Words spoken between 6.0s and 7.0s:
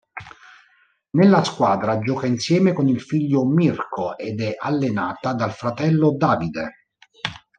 Davide.